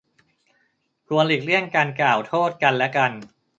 [1.07, 3.11] ควรหลีกเลี่ยงการกล่าวโทษกันและกัน